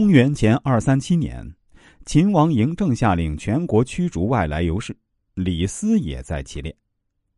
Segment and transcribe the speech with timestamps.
[0.00, 1.44] 公元前二三七年，
[2.06, 4.96] 秦王嬴政下令全国驱逐外来游士，
[5.34, 6.72] 李斯也在其列。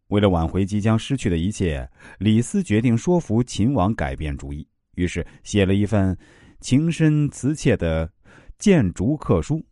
[0.08, 6.15] 为了挽回即将失去的一切，李斯决定说服秦王改变主意，于是写了一份
[6.60, 8.12] 情深辞切的
[8.59, 9.64] 谏逐客书。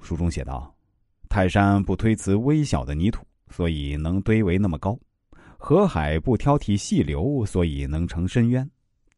[0.00, 0.74] 书中写道
[1.30, 4.98] ：“泰山不推辞微小的泥土，所以能堆为那么高；
[5.58, 8.66] 河海不挑剔细流，所以能成深渊；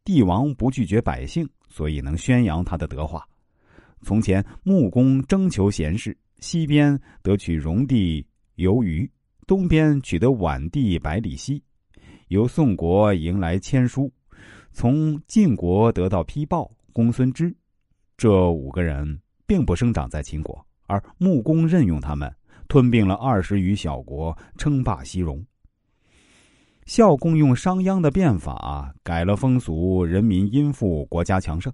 [0.05, 3.27] 帝王不拒绝百姓。”所以能宣扬他的德化。
[4.01, 8.25] 从前穆公征求贤士，西边得取戎地
[8.55, 9.11] 由于，
[9.45, 11.61] 东边取得宛地百里奚，
[12.29, 14.09] 由宋国迎来签书，
[14.71, 16.71] 从晋国得到批报。
[16.93, 17.53] 公孙支
[18.17, 22.33] 这五个人并不生长在秦国，而穆公任用他们，
[22.69, 25.45] 吞并了二十余小国，称霸西戎。
[26.87, 31.73] 孝公用商鞅的变法改了风俗，人民殷富，国家强盛。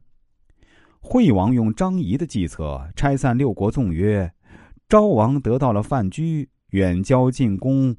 [1.00, 4.30] 惠王用张仪的计策拆散六国纵约，
[4.88, 7.94] 昭王得到了范雎，远交近攻，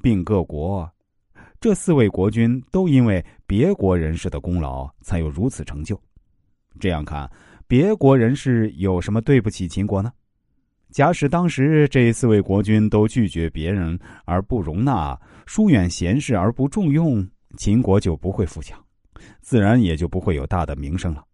[0.00, 0.88] 并各国。
[1.60, 6.00] 这四位国君都因为别国人士的功劳，才有如此成就。
[6.78, 7.28] 这样看，
[7.66, 10.12] 别国人士有什么对不起秦国呢？
[10.94, 18.80] 假使当时这四位国君都拒绝别人而不容纳，疏远贤士而不重用，秦国就不会富强，
[19.40, 21.24] 自然也就不会有大的名声了。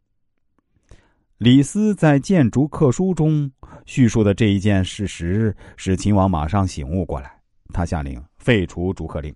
[1.37, 3.53] 李斯在谏逐客书中
[3.85, 7.31] 叙述的这一件事实，使秦王马上醒悟过来，
[7.71, 9.31] 他下令废除逐客令，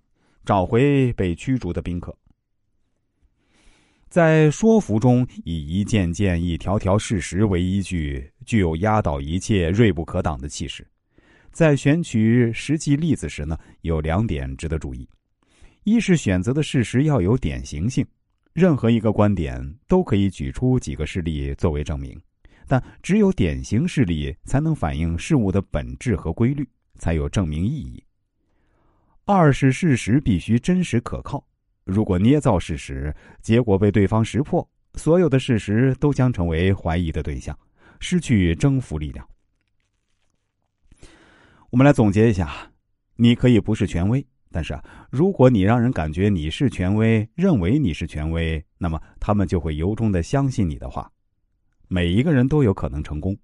[0.47, 2.17] 找回被驱逐的宾客。
[4.15, 10.87] 在说服中，以一件件、一条条事实为依据，具有压倒一切、锐不可挡的气势。
[11.51, 15.09] 在选取实际例子时呢，有两点值得注意：
[15.83, 18.07] 一是选择的事实要有典型性，
[18.53, 22.17] 任何一个观点都可以举出几个事例作为证明，
[22.69, 26.65] 但只有典型事例才能反映事物的本质和规律，
[27.01, 28.01] 才有证明意义；
[29.25, 31.45] 二是事实必须真实可靠。
[31.84, 37.56] 如果捏造事实，结果被对方识破，所有的事实都将成为怀疑的对象，
[38.00, 39.27] 失去征服力量。
[41.70, 42.50] 我们来总结一下：
[43.17, 44.78] 你可以不是权威，但是，
[45.11, 51.11] 如果你让人感觉你是权威，认为你是权威，那么他们就会由衷的相信你的话。
[51.89, 53.36] 每一个人都有可能成功，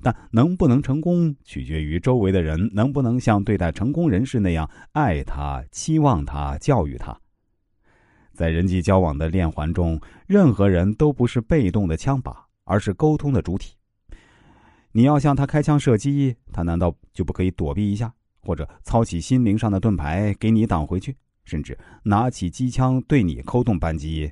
[0.00, 7.16] 但能不能成功，取决于周围的人能不能像对待成功人士那样爱他、期望他、教育他。
[8.32, 12.34] 在人际交往的链环中，任何人都不是被动的枪靶，
[12.64, 13.74] 而是沟通的主体。
[14.90, 24.30] 你要向他开枪射击，他难道就不可以躲避一下，或者操起心灵上的盾牌给你挡回去，甚至拿起机枪对你扣动扳机？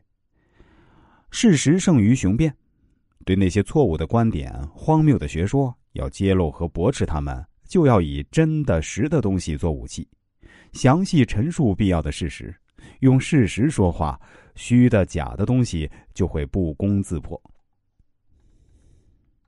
[1.30, 2.54] 事实胜于雄辩。
[3.26, 10.08] 对那些错误的观点、荒谬的学说，要揭露和驳斥他们，就要以真的实的东西做武器，
[10.72, 12.54] 详细陈述必要的事实。
[12.98, 14.20] 用事实说话，
[14.54, 17.40] 虚的假的东西就会不攻自破。